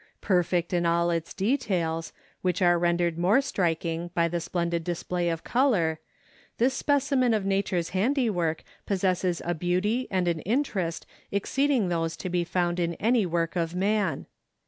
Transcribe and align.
Perfect 0.21 0.73
in 0.73 0.83
all 0.87 1.11
its 1.11 1.31
details, 1.31 2.11
which 2.41 2.59
are 2.59 2.79
rendered 2.79 3.19
more 3.19 3.39
striking 3.39 4.09
by 4.15 4.27
the 4.27 4.39
splendid 4.39 4.83
play 5.07 5.29
of 5.29 5.43
color, 5.43 5.99
this 6.57 6.73
specimen 6.73 7.35
of 7.35 7.45
Nature's 7.45 7.89
handiwork 7.89 8.63
possesses 8.87 9.43
a 9.45 9.53
beauty 9.53 10.07
and 10.09 10.27
an 10.27 10.39
interest 10.39 11.05
exceeding 11.31 11.89
those 11.89 12.17
to 12.17 12.29
be 12.29 12.43
found 12.43 12.79
in 12.79 12.95
any 12.95 13.27
work 13.27 13.55
of 13.55 13.75
man. 13.75 14.25